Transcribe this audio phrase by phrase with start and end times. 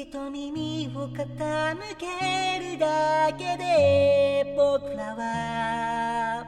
[0.00, 1.18] きっと耳を傾
[1.98, 6.46] けるだけで僕らは。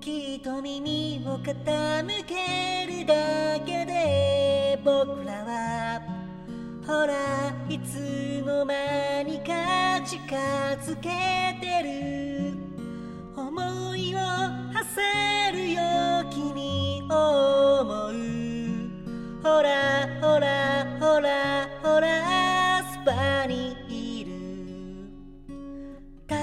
[0.00, 6.02] きっと耳を傾けるだけで僕らは。
[6.86, 10.36] ほらいつの間にか近
[10.80, 11.08] づけ
[11.60, 12.54] てる。
[13.36, 13.99] 思い
[21.60, 24.30] らほらスパにいる。
[26.28, 26.38] 例え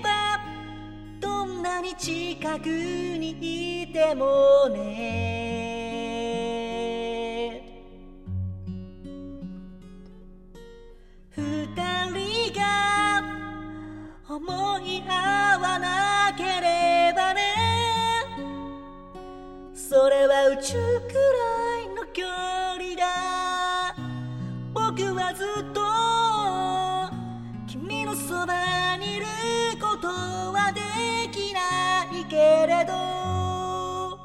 [0.00, 0.38] ば
[1.20, 4.84] どんなに近くにいてもね。
[11.36, 11.66] 二
[12.12, 12.62] 人が
[14.28, 15.53] 思い合わ
[25.34, 25.80] ずっと
[27.66, 29.26] 君のそばにいる
[29.80, 30.80] ことはで
[31.32, 34.16] きないけれど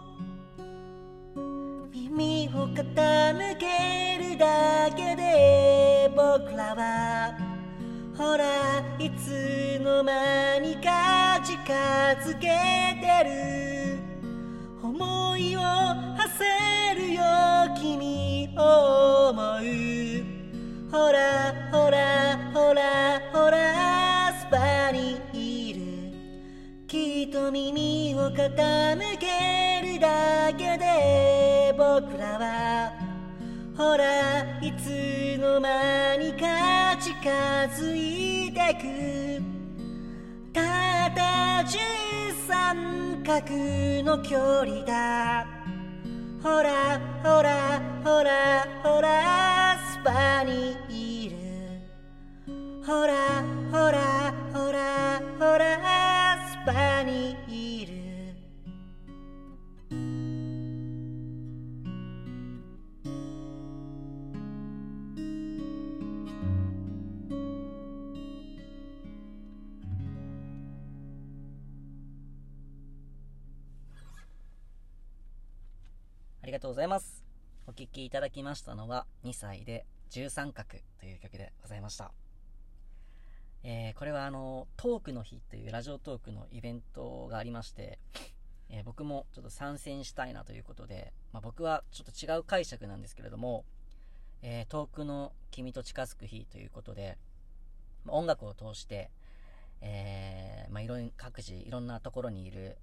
[1.92, 7.36] 耳を傾けるだけで僕らは
[8.16, 11.74] ほらいつの間にか近
[12.22, 12.48] づけ
[13.02, 14.00] てる。
[14.82, 17.22] 思いを馳せるよ
[17.76, 19.99] 君を思う。
[21.72, 25.80] ほらほらほらスパにいる。
[26.88, 32.92] きっと耳を傾けるだけで僕らは
[33.78, 37.20] ほらいつの間にか近
[37.74, 39.42] づいてく。
[40.54, 41.78] ただ十
[42.48, 43.46] 三角
[44.04, 45.46] の距離だ。
[46.42, 49.69] ほらほらほらほら
[50.00, 51.36] スパにいる
[52.86, 57.94] ほらほらほらほらスパにいる
[76.42, 77.19] ありがとうございます。
[77.70, 82.12] お聴きいただきましたのは、2歳で13角という曲でございました。
[83.64, 88.00] えーこれはあの、トークの日というラジオトークのイベントがありまして、
[88.72, 93.66] えー僕もちょっと参戦したいなということで、まあ、僕はちょっと違う解釈なんですけれども、
[94.42, 97.20] えー遠くの君と近づく日ということで、
[98.04, 99.12] まあ音楽を通して、
[99.82, 102.80] えーまあ、いろん各自いろんなところにいる、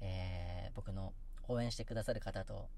[0.00, 1.12] え僕の
[1.48, 2.68] 応援してくださる方と、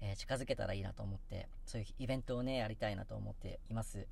[0.00, 4.06] えー近づけたらいいなと思って、そういうイベントをね、やりたいなと思っています。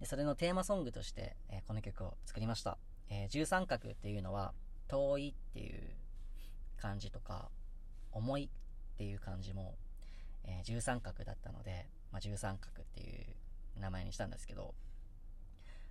[0.00, 2.78] でそれのテーマソングとして、えーこの曲を作りました。
[3.08, 4.52] えー十三角っていうのは、
[4.88, 5.80] 遠いっていう
[6.76, 7.50] 漢字とか、
[8.12, 9.74] 重いっていう漢字も、
[10.44, 14.74] えー十三角だったので、まあ、十三角っていう名前にしたんですけど、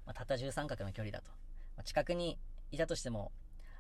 [0.06, 1.32] まあ、たった十三角の距離だと。
[1.76, 2.38] まあ近くに
[2.72, 3.32] いたとしても、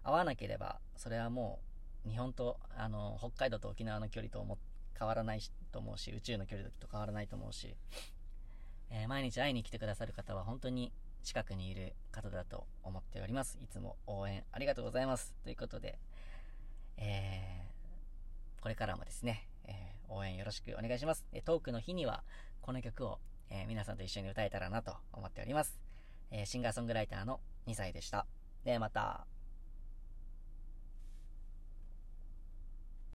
[0.04, 1.60] 会わなければ、それはも
[2.06, 4.71] う、日本と、あの、北海道と沖縄の距離と思って
[5.02, 5.42] 変わらない
[5.72, 7.76] と思うし、宇宙の距離と変わらないと思うし、
[8.92, 10.92] えー毎日会いに来てくださる方は本当に
[11.24, 13.58] 近くにいる方だと思っております。
[13.64, 15.34] いつも応援ありがとうございます。
[15.44, 15.98] ということで、
[16.98, 21.26] えーこれからもですね、えー応援よろしくお願いします。
[21.34, 22.22] えトークの日には、
[22.62, 23.18] この曲を、
[23.50, 25.80] えー皆さんと一緒に歌えたらなと思っております。
[26.30, 28.28] えシンガーソングライターの2歳でした。
[28.64, 29.26] ではまた。